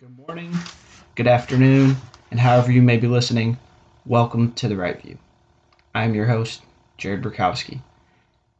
[0.00, 0.54] Good morning,
[1.16, 1.96] good afternoon,
[2.30, 3.58] and however you may be listening,
[4.06, 5.18] welcome to the Right View.
[5.92, 6.62] I'm your host,
[6.98, 7.80] Jared Burkowski,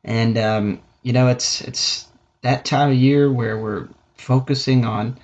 [0.02, 2.08] and um, you know it's it's
[2.42, 5.16] that time of year where we're focusing on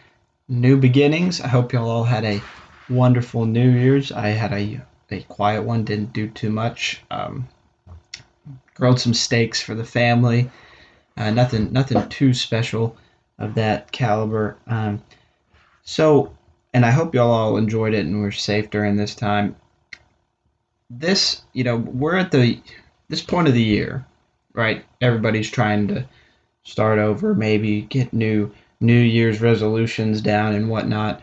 [0.49, 1.41] new beginnings.
[1.41, 2.41] I hope y'all all had a
[2.89, 4.13] wonderful New Year's.
[4.13, 7.03] I had a a quiet one, didn't do too much.
[7.11, 7.49] Um,
[8.75, 10.49] grilled some steaks for the family.
[11.17, 12.97] Uh, nothing nothing too special
[13.37, 14.57] of that caliber.
[14.69, 15.03] Um,
[15.85, 16.35] so,
[16.73, 19.55] and I hope y'all all enjoyed it and were safe during this time.
[20.91, 22.61] This, you know, we're at the
[23.09, 24.07] this point of the year,
[24.55, 24.85] right?
[25.01, 26.07] Everybody's trying to
[26.63, 31.23] start over, maybe get new New Year's resolutions down and whatnot.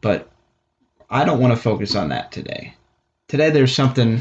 [0.00, 0.28] But
[1.08, 2.74] I don't want to focus on that today.
[3.28, 4.20] Today there's something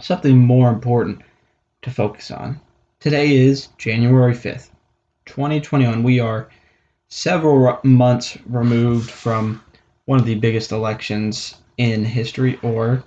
[0.00, 1.22] something more important
[1.82, 2.60] to focus on.
[3.00, 4.70] Today is January 5th,
[5.26, 6.02] 2021.
[6.02, 6.48] We are
[7.08, 9.62] several months removed from
[10.06, 13.02] one of the biggest elections in history, or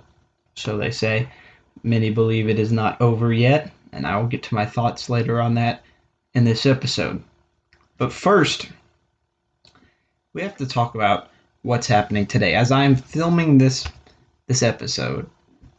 [0.54, 1.28] so they say.
[1.82, 5.40] Many believe it is not over yet, and I will get to my thoughts later
[5.40, 5.82] on that
[6.34, 7.22] in this episode.
[7.98, 8.68] But first,
[10.32, 11.30] we have to talk about
[11.62, 12.54] what's happening today.
[12.54, 13.86] As I'm filming this
[14.46, 15.28] this episode,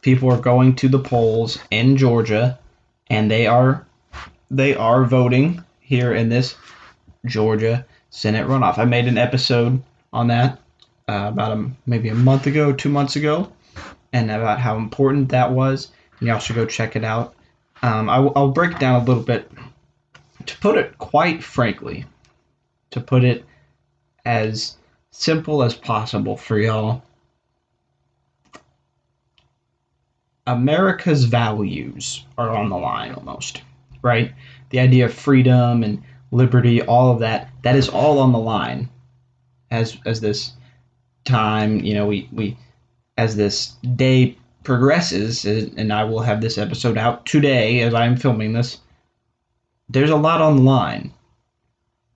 [0.00, 2.58] people are going to the polls in Georgia
[3.08, 3.86] and they are
[4.50, 6.54] they are voting here in this
[7.26, 8.76] Georgia Senate runoff.
[8.76, 9.82] I made an episode
[10.12, 10.60] on that
[11.08, 13.50] uh, about a, maybe a month ago, two months ago,
[14.12, 15.90] and about how important that was.
[16.20, 17.34] Y'all should go check it out.
[17.80, 19.50] Um, I, will break down a little bit.
[20.44, 22.04] To put it quite frankly,
[22.90, 23.46] to put it
[24.26, 24.76] as
[25.10, 27.02] simple as possible for y'all,
[30.46, 33.62] America's values are on the line almost,
[34.02, 34.32] right?
[34.68, 36.02] The idea of freedom and
[36.32, 38.88] liberty, all of that, that is all on the line
[39.70, 40.52] as as this
[41.24, 42.56] time, you know, we we
[43.16, 48.52] as this day progresses, and I will have this episode out today as I'm filming
[48.52, 48.78] this.
[49.88, 51.12] There's a lot on the line.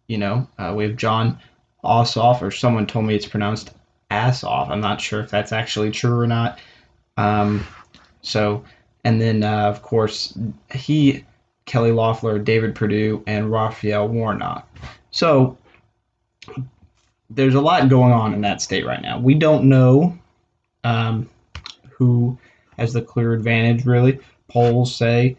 [0.07, 1.39] You know, uh, we have Jon
[1.85, 3.73] Ossoff, or someone told me it's pronounced
[4.11, 4.71] Assoff.
[4.71, 6.59] I'm not sure if that's actually true or not.
[7.17, 7.67] Um,
[8.23, 8.65] so,
[9.05, 10.37] and then uh, of course
[10.73, 11.25] he
[11.66, 14.66] Kelly Loeffler, David Perdue, and Raphael Warnock.
[15.10, 15.59] So
[17.28, 19.19] there's a lot going on in that state right now.
[19.19, 20.16] We don't know
[20.84, 21.28] um,
[21.91, 22.38] who
[22.78, 23.84] has the clear advantage.
[23.84, 25.37] Really, polls say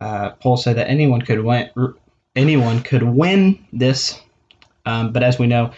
[0.00, 1.70] uh, polls say that anyone could win.
[2.36, 4.20] Anyone could win this,
[4.86, 5.72] um, but as we know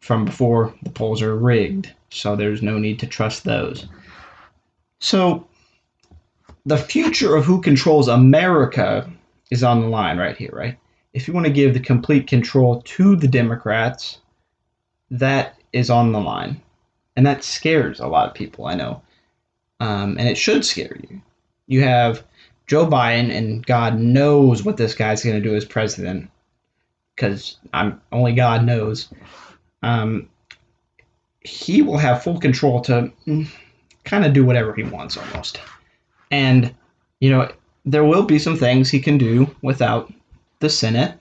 [0.00, 3.86] from before, the polls are rigged, so there's no need to trust those.
[5.00, 5.46] So
[6.66, 9.08] the future of who controls America
[9.50, 10.76] is on the line right here, right?
[11.14, 14.18] If you want to give the complete control to the Democrats,
[15.12, 16.60] that is on the line.
[17.14, 19.00] And that scares a lot of people, I know.
[19.78, 21.22] Um, and it should scare you.
[21.68, 22.24] You have
[22.66, 26.28] Joe Biden, and God knows what this guy's going to do as president,
[27.14, 29.08] because I'm only God knows.
[29.84, 30.28] Um,
[31.40, 33.48] he will have full control to mm,
[34.04, 35.60] kind of do whatever he wants almost.
[36.30, 36.74] And,
[37.20, 37.50] you know,
[37.84, 40.12] there will be some things he can do without
[40.58, 41.18] the Senate,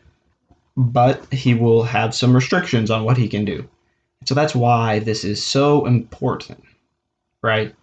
[0.76, 3.68] but he will have some restrictions on what he can do.
[4.26, 6.64] So that's why this is so important,
[7.44, 7.76] right?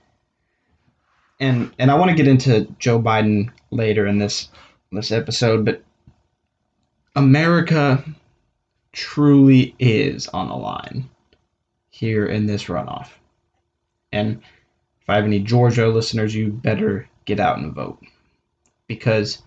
[1.38, 4.48] And and I want to get into Joe Biden later in this
[4.90, 5.82] this episode, but
[7.14, 8.04] America
[8.92, 11.08] truly is on the line
[11.90, 13.08] here in this runoff.
[14.12, 14.42] And
[15.00, 17.98] if I have any Georgia listeners, you better get out and vote
[18.86, 19.42] because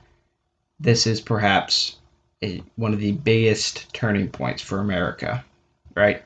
[0.80, 1.98] this is perhaps
[2.44, 5.44] a, one of the biggest turning points for America,
[5.96, 6.24] right?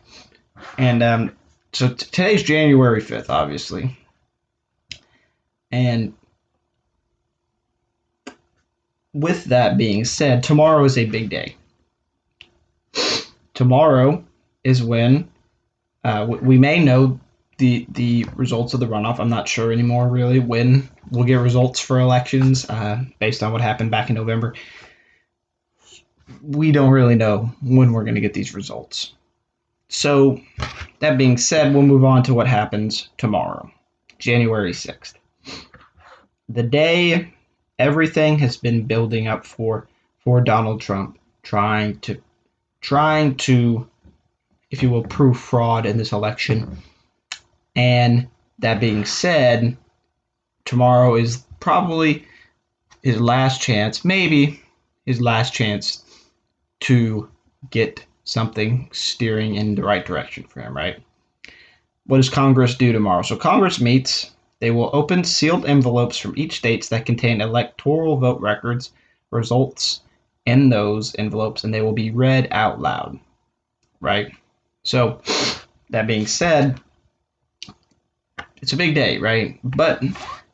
[0.77, 1.31] And um,
[1.73, 3.97] so t- today's January 5th, obviously.
[5.71, 6.13] And
[9.13, 11.55] with that being said, tomorrow is a big day.
[13.53, 14.23] Tomorrow
[14.63, 15.29] is when
[16.03, 17.19] uh, we may know
[17.59, 19.19] the the results of the runoff.
[19.19, 23.61] I'm not sure anymore really when we'll get results for elections uh, based on what
[23.61, 24.55] happened back in November.
[26.41, 29.13] We don't really know when we're going to get these results.
[29.89, 30.39] So,
[30.99, 33.71] that being said, we'll move on to what happens tomorrow,
[34.19, 35.15] January 6th.
[36.47, 37.33] The day
[37.77, 39.87] everything has been building up for
[40.23, 42.21] for Donald Trump trying to
[42.81, 43.89] trying to
[44.71, 46.77] if you will prove fraud in this election
[47.75, 48.27] and
[48.59, 49.77] that being said,
[50.65, 52.25] tomorrow is probably
[53.01, 54.61] his last chance, maybe
[55.05, 56.03] his last chance
[56.81, 57.29] to
[57.69, 61.01] get something steering in the right direction for him, right?
[62.05, 63.21] What does Congress do tomorrow?
[63.21, 64.31] So Congress meets.
[64.59, 68.91] They will open sealed envelopes from each states that contain electoral vote records,
[69.31, 70.01] results
[70.45, 73.19] in those envelopes, and they will be read out loud,
[74.01, 74.33] right?
[74.83, 75.21] So,
[75.91, 76.79] that being said,
[78.61, 79.59] it's a big day, right?
[79.63, 80.03] But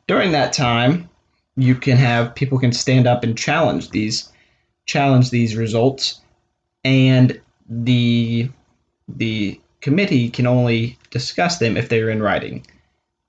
[0.06, 1.08] during that time,
[1.56, 4.30] you can have people can stand up and challenge these
[4.86, 6.20] challenge these results
[6.84, 8.48] and the
[9.08, 12.64] the committee can only discuss them if they're in writing.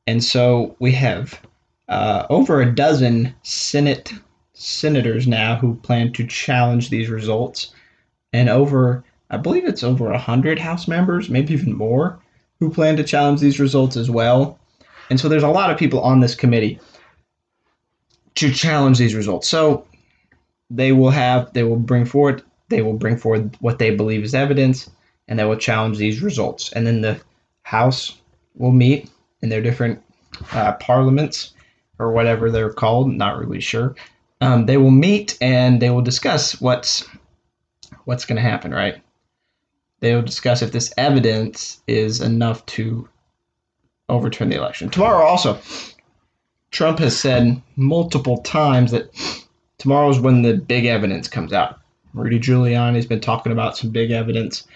[0.05, 1.41] And so we have
[1.89, 4.13] uh, over a dozen Senate
[4.53, 7.73] senators now who plan to challenge these results,
[8.33, 12.19] and over I believe it's over hundred House members, maybe even more,
[12.59, 14.59] who plan to challenge these results as well.
[15.09, 16.79] And so there's a lot of people on this committee
[18.35, 19.47] to challenge these results.
[19.47, 19.85] So
[20.69, 24.35] they will have they will bring forward they will bring forward what they believe is
[24.35, 24.89] evidence
[25.27, 26.71] and they will challenge these results.
[26.73, 27.19] And then the
[27.63, 28.17] House
[28.55, 29.09] will meet
[29.41, 30.01] in their different
[30.53, 31.53] uh, parliaments
[31.99, 33.95] or whatever they're called, not really sure.
[34.39, 37.07] Um, they will meet and they will discuss what's
[38.05, 39.01] what's going to happen, right?
[39.99, 43.09] They will discuss if this evidence is enough to
[44.09, 44.89] overturn the election.
[44.89, 45.59] Tomorrow, also,
[46.71, 49.09] Trump has said multiple times that
[49.77, 51.79] tomorrow is when the big evidence comes out.
[52.13, 54.67] Rudy Giuliani's been talking about some big evidence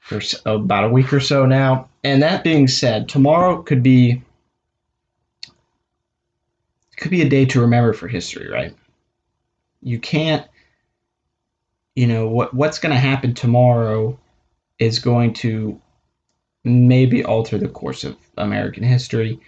[0.00, 1.88] for about a week or so now.
[2.02, 4.22] And that being said, tomorrow could be
[6.96, 8.74] could be a day to remember for history, right?
[9.82, 10.46] You can't
[11.94, 14.18] you know what what's going to happen tomorrow
[14.78, 15.80] is going to
[16.64, 19.40] maybe alter the course of American history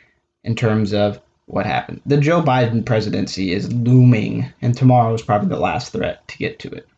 [0.44, 2.00] in terms of what happened.
[2.06, 6.60] The Joe Biden presidency is looming, and tomorrow is probably the last threat to get
[6.60, 6.88] to it.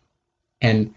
[0.61, 0.95] And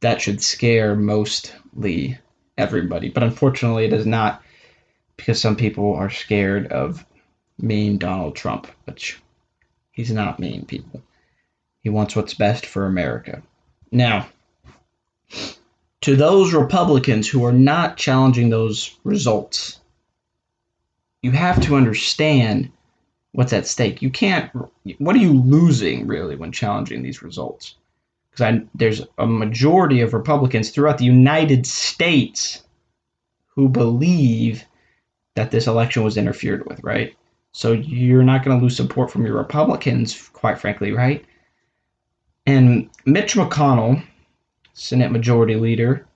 [0.00, 2.18] that should scare mostly
[2.56, 3.08] everybody.
[3.08, 4.42] But unfortunately, it is not
[5.16, 7.04] because some people are scared of
[7.58, 9.20] mean Donald Trump, which
[9.92, 11.02] he's not mean, people.
[11.80, 13.42] He wants what's best for America.
[13.90, 14.26] Now,
[16.04, 19.80] to those Republicans who are not challenging those results,
[21.22, 22.70] you have to understand
[23.32, 24.02] what's at stake.
[24.02, 24.50] You can't,
[24.98, 27.76] what are you losing really when challenging these results?
[28.30, 32.62] Because there's a majority of Republicans throughout the United States
[33.54, 34.62] who believe
[35.36, 37.16] that this election was interfered with, right?
[37.52, 41.24] So you're not going to lose support from your Republicans, quite frankly, right?
[42.44, 44.04] And Mitch McConnell,
[44.74, 46.06] Senate Majority Leader,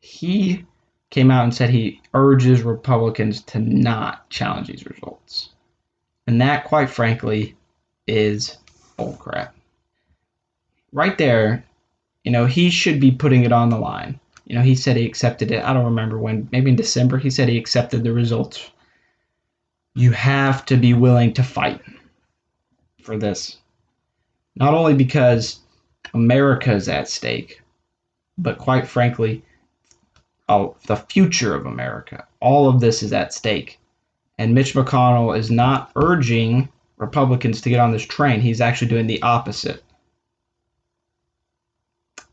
[0.00, 0.64] he
[1.10, 5.50] came out and said he urges Republicans to not challenge these results.
[6.26, 7.56] And that, quite frankly,
[8.06, 8.58] is
[8.98, 9.50] bullcrap.
[10.92, 11.64] Right there,
[12.24, 14.18] you know, he should be putting it on the line.
[14.44, 15.64] You know, he said he accepted it.
[15.64, 18.70] I don't remember when, maybe in December, he said he accepted the results.
[19.94, 21.80] You have to be willing to fight
[23.02, 23.58] for this.
[24.56, 25.60] Not only because
[26.14, 27.62] America is at stake,
[28.42, 29.42] but quite frankly,
[30.48, 32.26] the future of America.
[32.40, 33.78] All of this is at stake.
[34.38, 38.40] And Mitch McConnell is not urging Republicans to get on this train.
[38.40, 39.84] He's actually doing the opposite.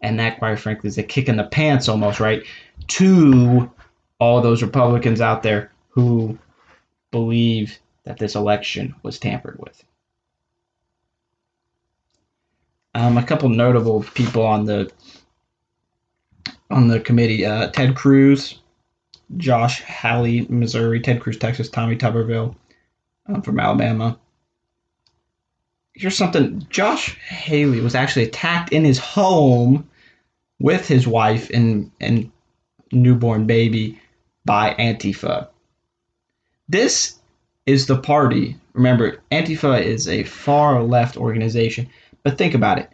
[0.02, 2.44] And that, quite frankly, is a kick in the pants almost, right?
[2.88, 3.72] To
[4.20, 6.38] all those Republicans out there who
[7.12, 9.84] believe that this election was tampered with.
[12.96, 14.92] Um, a couple notable people on the
[16.70, 18.60] on the committee: uh, Ted Cruz,
[19.38, 22.56] Josh Hawley, Missouri, Ted Cruz, Texas, Tommy Tuberville
[23.28, 24.18] um, from Alabama.
[25.94, 29.90] Here's something: Josh Hawley was actually attacked in his home
[30.60, 32.32] with his wife and and
[32.92, 34.00] newborn baby
[34.46, 35.48] by Antifa.
[36.70, 37.20] This
[37.66, 38.56] is the party.
[38.74, 41.90] Remember, Antifa is a far left organization
[42.28, 42.90] but think about it.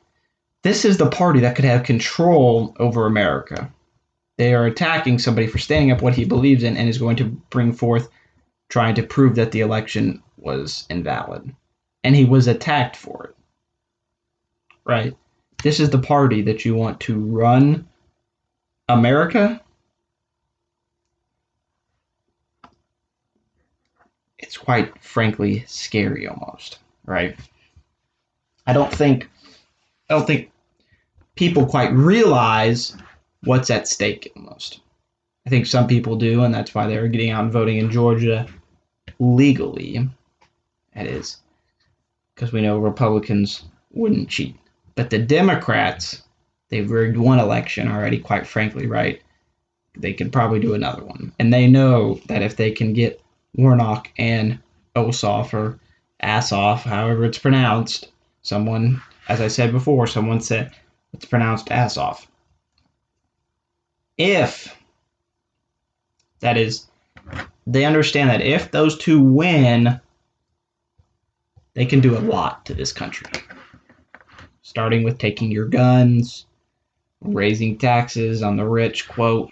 [0.63, 3.72] This is the party that could have control over America.
[4.38, 7.25] They are attacking somebody for standing up what he believes in and is going to
[7.25, 8.10] bring forth
[8.70, 11.53] trying to prove that the election was invalid.
[12.03, 13.36] And he was attacked for it.
[14.86, 15.15] Right?
[15.62, 17.88] This is the party that you want to run
[18.89, 19.62] America.
[24.39, 27.38] It's quite frankly scary almost, right?
[28.65, 29.29] I don't think
[30.10, 30.51] I don't think
[31.36, 32.96] people quite realize
[33.44, 34.80] what's at stake almost.
[35.46, 38.48] I think some people do, and that's why they're getting out and voting in Georgia
[39.20, 40.10] legally.
[40.96, 41.38] That is,
[42.34, 44.56] because we know Republicans wouldn't cheat.
[44.96, 46.22] But the Democrats,
[46.70, 49.22] they've rigged one election already, quite frankly, right?
[49.98, 51.34] they could probably do another one.
[51.40, 53.22] And they know that if they can get
[53.56, 54.60] Warnock and
[54.96, 55.80] Ossoff or
[56.22, 58.10] Assoff, however it's pronounced,
[58.42, 60.72] someone, as I said before, someone said
[61.13, 62.25] it's pronounced Assoff.
[64.17, 64.75] If,
[66.39, 66.88] that is,
[67.65, 70.00] they understand that if those two win,
[71.74, 73.32] they can do a lot to this country.
[74.62, 76.46] Starting with taking your guns,
[77.22, 79.51] raising taxes on the rich, quote.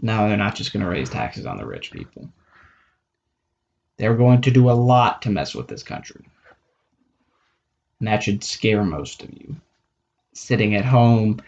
[0.00, 2.28] No, they're not just going to raise taxes on the rich people.
[3.96, 6.24] They're going to do a lot to mess with this country.
[8.00, 9.56] And that should scare most of you.
[10.34, 11.40] Sitting at home,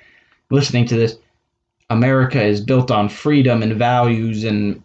[0.50, 1.18] listening to this,
[1.90, 4.82] America is built on freedom and values and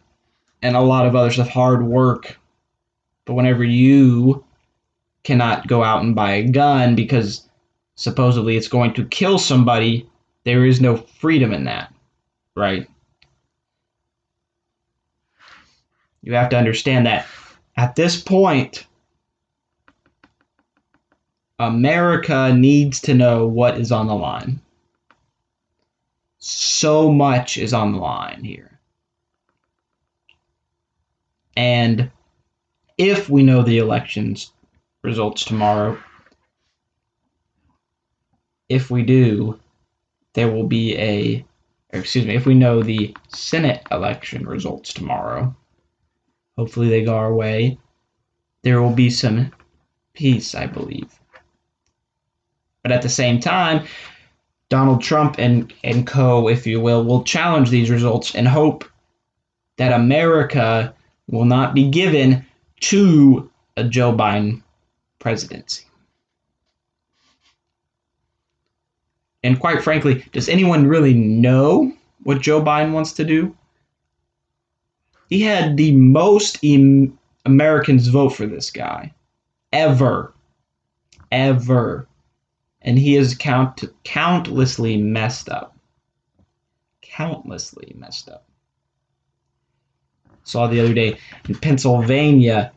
[0.61, 2.37] and a lot of other stuff, hard work.
[3.25, 4.43] But whenever you
[5.23, 7.47] cannot go out and buy a gun because
[7.95, 10.07] supposedly it's going to kill somebody,
[10.43, 11.93] there is no freedom in that,
[12.55, 12.87] right?
[16.21, 17.25] You have to understand that
[17.77, 18.85] at this point,
[21.61, 24.59] America needs to know what is on the line.
[26.39, 28.79] So much is on the line here.
[31.55, 32.09] And
[32.97, 34.51] if we know the elections
[35.03, 35.99] results tomorrow,
[38.67, 39.59] if we do,
[40.33, 41.45] there will be a,
[41.91, 45.55] excuse me, if we know the Senate election results tomorrow,
[46.57, 47.77] hopefully they go our way,
[48.63, 49.51] there will be some
[50.13, 51.20] peace, I believe.
[52.83, 53.85] But at the same time,
[54.69, 58.85] Donald Trump and, and co, if you will, will challenge these results and hope
[59.77, 60.93] that America
[61.27, 62.45] will not be given
[62.81, 64.61] to a Joe Biden
[65.19, 65.85] presidency.
[69.43, 71.91] And quite frankly, does anyone really know
[72.23, 73.55] what Joe Biden wants to do?
[75.29, 79.13] He had the most em- Americans vote for this guy
[79.71, 80.33] ever.
[81.31, 82.07] Ever.
[82.81, 85.75] And he is count- countlessly messed up.
[87.01, 88.45] Countlessly messed up.
[90.43, 92.71] Saw the other day in Pennsylvania,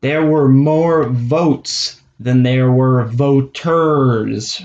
[0.00, 4.64] there were more votes than there were voters.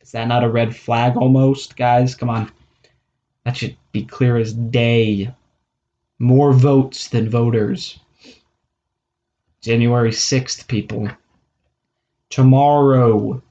[0.00, 2.14] Is that not a red flag almost, guys?
[2.14, 2.50] Come on.
[3.44, 5.32] That should be clear as day.
[6.18, 7.98] More votes than voters.
[9.62, 11.08] January 6th, people.
[12.30, 13.42] Tomorrow.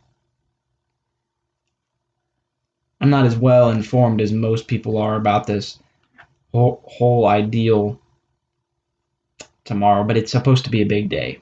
[3.02, 5.80] I'm not as well informed as most people are about this
[6.52, 8.00] whole, whole ideal
[9.64, 11.40] tomorrow, but it's supposed to be a big day.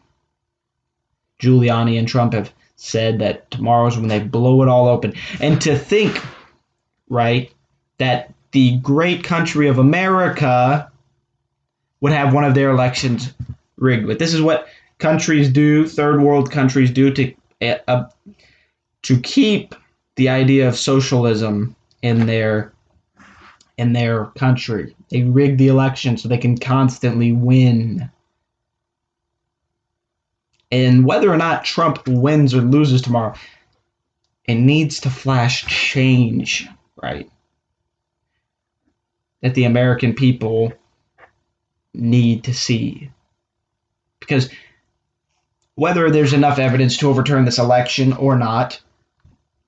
[1.40, 5.14] Giuliani and Trump have said that tomorrow's when they blow it all open.
[5.40, 6.24] And to think,
[7.10, 7.52] right,
[7.98, 10.92] that the great country of America
[12.02, 13.34] would have one of their elections
[13.78, 14.20] rigged with.
[14.20, 14.68] This is what
[15.00, 17.34] countries do, third world countries do to
[17.88, 18.06] uh,
[19.04, 19.76] to keep
[20.16, 22.74] the idea of socialism in their
[23.78, 24.96] in their country.
[25.10, 28.10] They rig the election so they can constantly win.
[30.72, 33.36] And whether or not Trump wins or loses tomorrow,
[34.46, 36.68] it needs to flash change,
[37.02, 37.30] right?
[39.42, 40.74] That the American people
[41.94, 43.10] need to see.
[44.20, 44.50] Because
[45.78, 48.82] whether there's enough evidence to overturn this election or not,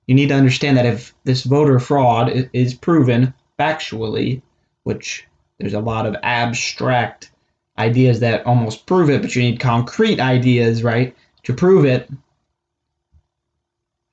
[0.08, 4.42] you need to understand that if this voter fraud is proven factually,
[4.82, 5.24] which
[5.58, 7.30] there's a lot of abstract
[7.78, 12.08] ideas that almost prove it, but you need concrete ideas, right, to prove it.
[12.10, 12.16] I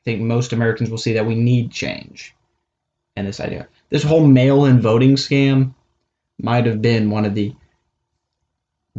[0.06, 2.36] think most Americans will see that we need change
[3.16, 3.68] in this idea.
[3.90, 5.74] This whole mail in voting scam
[6.38, 7.56] might have been one of the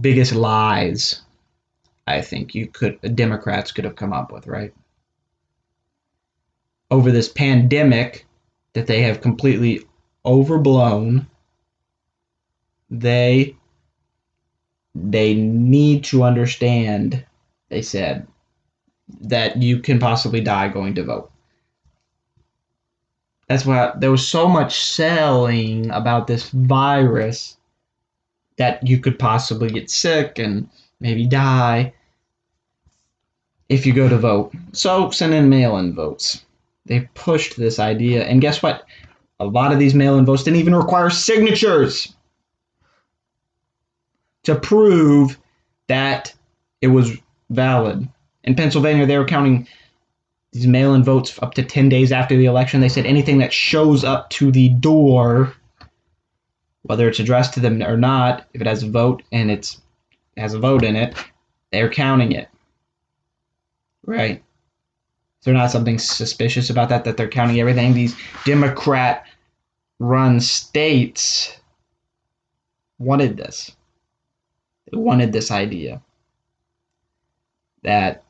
[0.00, 1.22] biggest lies
[2.08, 4.72] I think you could Democrats could have come up with, right?
[6.90, 8.26] Over this pandemic
[8.72, 9.84] that they have completely
[10.24, 11.26] overblown,
[12.90, 13.54] they
[14.94, 17.24] they need to understand,
[17.68, 18.26] they said,
[19.20, 21.30] that you can possibly die going to vote.
[23.48, 27.56] That's why there was so much selling about this virus
[28.56, 30.68] that you could possibly get sick and
[31.00, 31.94] maybe die
[33.68, 34.52] if you go to vote.
[34.72, 36.44] So send in mail in votes.
[36.86, 38.84] They pushed this idea, and guess what?
[39.40, 42.14] A lot of these mail in votes didn't even require signatures
[44.44, 45.38] to prove
[45.88, 46.34] that
[46.80, 47.16] it was
[47.50, 48.08] valid.
[48.44, 49.68] In Pennsylvania, they were counting
[50.52, 52.80] these mail-in votes up to 10 days after the election.
[52.80, 55.52] They said anything that shows up to the door,
[56.82, 59.80] whether it's addressed to them or not, if it has a vote and it's
[60.36, 61.14] it has a vote in it,
[61.72, 62.48] they're counting it.
[64.08, 64.36] Right?
[64.38, 67.04] Is there not something suspicious about that?
[67.04, 67.92] That they're counting everything?
[67.92, 69.26] These Democrat
[69.98, 71.60] run states
[72.98, 73.70] wanted this.
[74.90, 76.00] They wanted this idea
[77.82, 78.24] that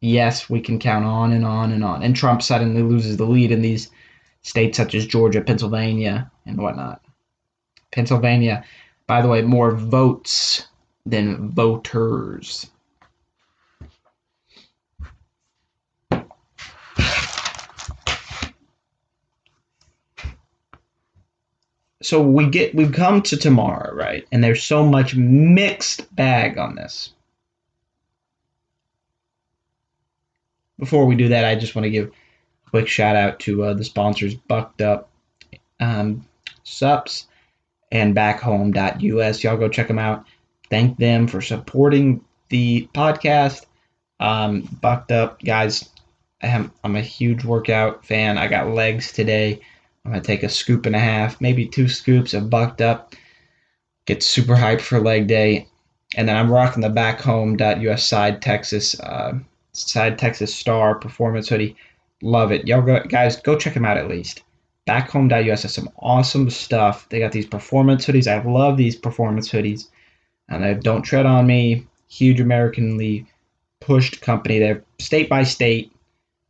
[0.00, 2.02] yes, we can count on and on and on.
[2.02, 3.90] And Trump suddenly loses the lead in these
[4.40, 7.02] states such as Georgia, Pennsylvania, and whatnot.
[7.92, 8.64] Pennsylvania,
[9.06, 10.66] by the way, more votes
[11.04, 12.70] than voters.
[22.02, 24.26] So we get we've come to tomorrow, right?
[24.32, 27.12] And there's so much mixed bag on this.
[30.80, 33.74] before we do that, I just want to give a quick shout out to uh,
[33.74, 35.10] the sponsors Bucked Up
[35.78, 36.26] um,
[36.64, 37.26] Sups
[37.92, 39.44] and Backhome.us.
[39.44, 40.24] Y'all go check them out.
[40.70, 43.66] Thank them for supporting the podcast.
[44.18, 45.88] Um, bucked Up, guys.
[46.42, 48.38] I am, I'm a huge workout fan.
[48.38, 49.60] I got legs today.
[50.10, 53.14] I'm gonna take a scoop and a half, maybe two scoops of Bucked Up.
[54.06, 55.68] Get super hyped for leg day,
[56.16, 58.98] and then I'm rocking the Backhome.us side Texas.
[58.98, 59.38] Uh,
[59.72, 61.76] Side Texas Star Performance hoodie.
[62.22, 62.66] Love it.
[62.66, 64.42] Y'all go, guys, go check them out at least.
[64.88, 67.08] Backhome.us has some awesome stuff.
[67.08, 68.26] They got these performance hoodies.
[68.26, 69.86] I love these performance hoodies.
[70.48, 71.86] And they don't tread on me.
[72.08, 73.26] Huge Americanly
[73.80, 74.58] pushed company.
[74.58, 75.92] They're state by state.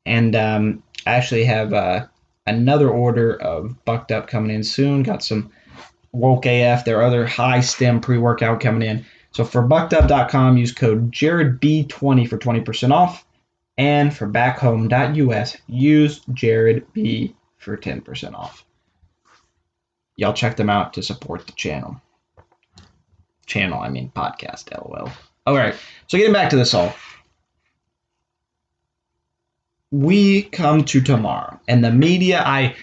[0.07, 2.07] And um, I actually have uh,
[2.47, 5.03] another order of Bucked Up coming in soon.
[5.03, 5.51] Got some
[6.13, 9.05] Woke AF, their other high stim pre workout coming in.
[9.33, 13.25] So for buckedup.com, use code JaredB20 for 20% off.
[13.79, 18.65] And for backhome.us, use JaredB for 10% off.
[20.17, 22.01] Y'all check them out to support the channel.
[23.47, 25.11] Channel, I mean podcast, lol.
[25.47, 25.75] All right,
[26.09, 26.95] so getting back to this all.
[29.91, 32.77] We come to tomorrow, and the media, I,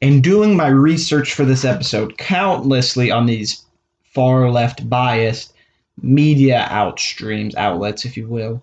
[0.00, 3.64] in doing my research for this episode, countlessly on these
[4.04, 5.52] far left biased
[6.00, 8.62] media outstreams, outlets, if you will.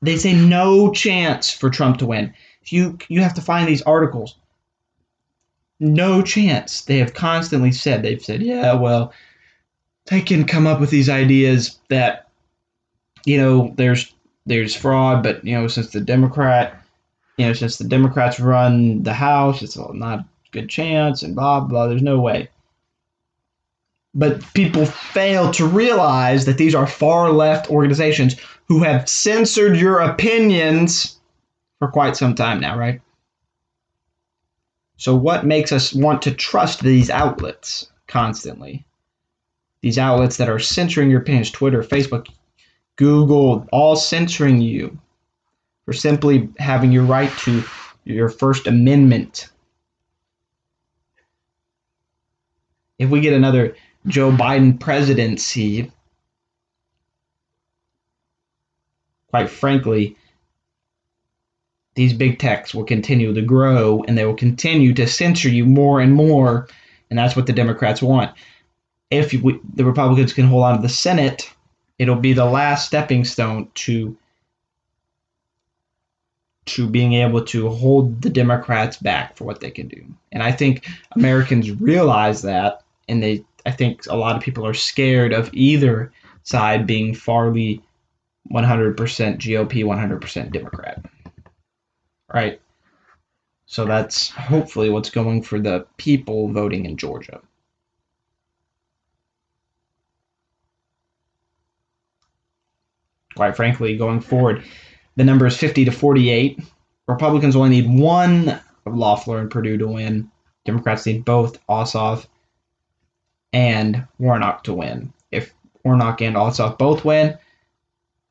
[0.00, 2.34] They say no chance for Trump to win.
[2.62, 4.36] if You you have to find these articles.
[5.78, 6.82] No chance.
[6.82, 9.12] They have constantly said they've said, yeah, well,
[10.06, 12.28] they can come up with these ideas that
[13.24, 14.12] you know there's
[14.46, 16.82] there's fraud, but you know since the Democrat,
[17.36, 21.60] you know since the Democrats run the House, it's not a good chance, and blah
[21.60, 21.86] blah.
[21.86, 22.48] There's no way.
[24.14, 28.36] But people fail to realize that these are far left organizations
[28.68, 31.18] who have censored your opinions
[31.78, 33.00] for quite some time now, right?
[34.98, 38.84] So, what makes us want to trust these outlets constantly?
[39.80, 42.28] These outlets that are censoring your opinions Twitter, Facebook,
[43.02, 44.96] Google, all censoring you
[45.84, 47.64] for simply having your right to
[48.04, 49.48] your First Amendment.
[53.00, 53.74] If we get another
[54.06, 55.90] Joe Biden presidency,
[59.30, 60.16] quite frankly,
[61.96, 66.00] these big techs will continue to grow and they will continue to censor you more
[66.00, 66.68] and more.
[67.10, 68.30] And that's what the Democrats want.
[69.10, 71.52] If we, the Republicans can hold on to the Senate,
[71.98, 74.16] it'll be the last stepping stone to
[76.64, 80.04] to being able to hold the Democrats back for what they can do.
[80.30, 84.74] And I think Americans realize that and they I think a lot of people are
[84.74, 87.80] scared of either side being farly
[88.50, 91.04] 100% GOP, 100% Democrat.
[92.32, 92.60] Right?
[93.66, 97.40] So that's hopefully what's going for the people voting in Georgia.
[103.34, 104.64] Quite frankly, going forward,
[105.16, 106.60] the number is 50 to 48.
[107.08, 110.30] Republicans only need one of Loeffler and Perdue to win.
[110.64, 112.26] Democrats need both Ossoff
[113.52, 115.12] and Warnock to win.
[115.30, 115.52] If
[115.84, 117.38] Warnock and Ossoff both win,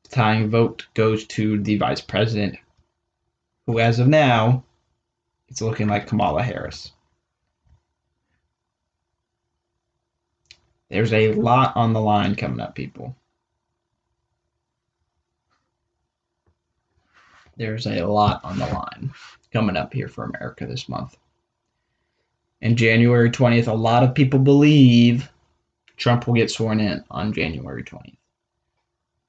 [0.04, 2.58] the tying vote goes to the vice president,
[3.66, 4.64] who, as of now,
[5.48, 6.92] it's looking like Kamala Harris.
[10.88, 13.16] There's a lot on the line coming up, people.
[17.56, 19.12] There's a lot on the line
[19.52, 21.16] coming up here for America this month
[22.62, 25.28] and January 20th, a lot of people believe
[25.96, 28.16] Trump will get sworn in on January 20th.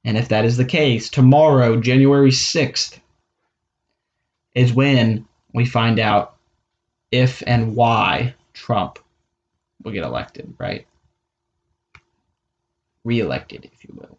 [0.06, 3.00] And if that is the case, tomorrow, January 6th,
[4.54, 6.36] is when we find out
[7.12, 9.00] if and why Trump
[9.84, 10.86] will get elected, right?
[13.04, 14.18] Reelected, if you will.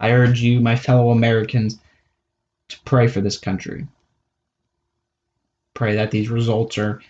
[0.00, 1.78] I urge you, my fellow Americans,
[2.68, 3.86] to pray for this country.
[5.74, 7.02] Pray that these results are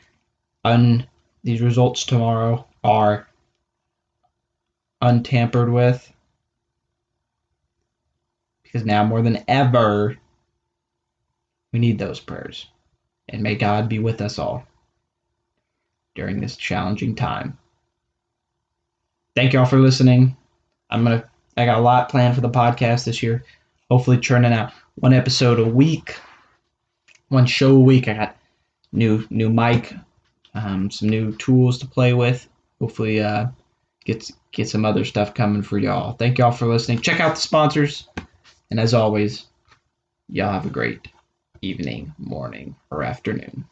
[0.65, 1.07] un
[1.45, 3.29] these results tomorrow are
[5.01, 6.13] untampered with.
[8.63, 10.17] Because now more than ever
[11.73, 12.67] we need those prayers.
[13.29, 14.67] And may God be with us all
[16.15, 17.59] during this challenging time.
[19.35, 20.37] Thank you all for listening.
[20.91, 23.45] I'm going to I got a lot planned for the podcast this year.
[23.91, 26.17] Hopefully, churning out one episode a week,
[27.29, 28.09] one show a week.
[28.09, 28.37] I got
[28.93, 29.95] new new mic,
[30.55, 32.47] um, some new tools to play with.
[32.81, 33.47] Hopefully, uh,
[34.05, 36.13] get get some other stuff coming for y'all.
[36.13, 37.01] Thank y'all for listening.
[37.01, 38.09] Check out the sponsors,
[38.71, 39.47] and as always,
[40.29, 41.09] y'all have a great
[41.63, 43.65] evening, morning, or afternoon.